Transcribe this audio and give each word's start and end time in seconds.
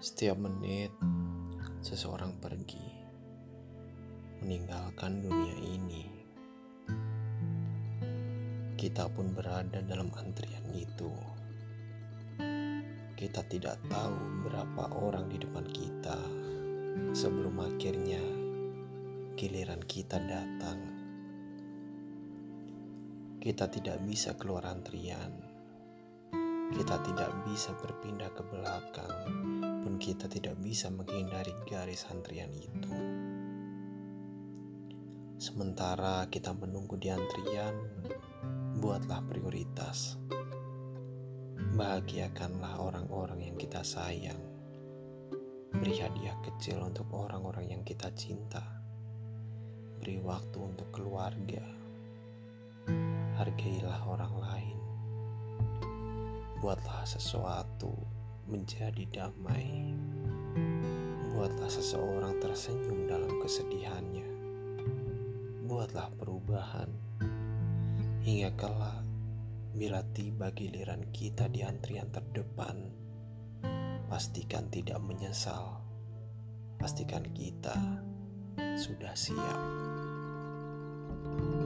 Setiap 0.00 0.40
menit, 0.40 0.88
seseorang 1.84 2.40
pergi, 2.40 2.88
meninggalkan 4.40 5.20
dunia 5.20 5.56
ini. 5.60 6.04
Kita 8.80 9.12
pun 9.12 9.36
berada 9.36 9.84
dalam 9.84 10.08
antrian 10.16 10.64
itu. 10.72 11.12
Kita 13.12 13.44
tidak 13.44 13.76
tahu 13.92 14.48
berapa 14.48 14.88
orang 15.04 15.28
di 15.28 15.36
depan 15.36 15.68
kita 15.68 16.16
sebelum 17.12 17.60
akhirnya 17.60 18.24
giliran 19.36 19.84
kita 19.84 20.16
datang. 20.16 20.80
Kita 23.36 23.68
tidak 23.68 24.00
bisa 24.08 24.32
keluar 24.40 24.64
antrian. 24.64 25.44
Kita 26.72 26.96
tidak 27.04 27.44
bisa 27.44 27.76
berpindah 27.76 28.32
ke 28.32 28.42
belakang 28.48 29.69
pun 29.80 29.96
kita 29.96 30.28
tidak 30.28 30.60
bisa 30.60 30.92
menghindari 30.92 31.56
garis 31.64 32.04
antrian 32.12 32.52
itu. 32.52 32.92
Sementara 35.40 36.28
kita 36.28 36.52
menunggu 36.52 37.00
di 37.00 37.08
antrian, 37.08 37.72
buatlah 38.76 39.24
prioritas. 39.24 40.20
Bahagiakanlah 41.56 42.76
orang-orang 42.76 43.48
yang 43.48 43.56
kita 43.56 43.80
sayang. 43.80 44.40
Beri 45.72 45.96
hadiah 45.96 46.36
kecil 46.44 46.84
untuk 46.84 47.08
orang-orang 47.16 47.72
yang 47.72 47.82
kita 47.88 48.12
cinta. 48.12 48.60
Beri 49.96 50.20
waktu 50.20 50.60
untuk 50.60 50.92
keluarga. 50.92 51.64
Hargailah 53.40 54.04
orang 54.04 54.34
lain. 54.44 54.78
Buatlah 56.60 57.08
sesuatu 57.08 58.19
menjadi 58.50 59.06
damai. 59.08 59.94
Buatlah 61.30 61.70
seseorang 61.70 62.42
tersenyum 62.42 63.06
dalam 63.06 63.38
kesedihannya. 63.38 64.28
Buatlah 65.70 66.10
perubahan 66.18 66.90
hingga 68.26 68.52
kelak 68.58 69.06
bila 69.72 70.02
tiba 70.12 70.50
giliran 70.50 71.06
kita 71.14 71.46
di 71.46 71.62
antrian 71.62 72.10
terdepan. 72.10 72.90
Pastikan 74.10 74.66
tidak 74.68 74.98
menyesal. 74.98 75.86
Pastikan 76.74 77.22
kita 77.30 77.78
sudah 78.74 79.14
siap. 79.14 79.60
thank 81.30 81.54
you 81.54 81.59